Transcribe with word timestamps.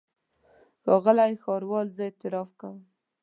ښاغلی 0.83 1.33
ښاروال 1.43 1.87
زه 1.95 2.01
اعتراف 2.07 2.49
کوم. 2.61 2.77